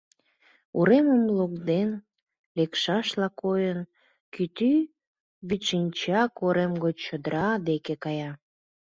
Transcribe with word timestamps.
Уремым 0.79 1.23
лоҥден 1.37 1.89
лекшашла 2.57 3.27
койын, 3.41 3.79
кӱтӱ 4.33 4.73
Вӱдшинча 5.47 6.21
корем 6.39 6.71
гоч 6.83 6.95
чодыра 7.05 7.47
деке 7.67 7.93
кая. 8.03 8.31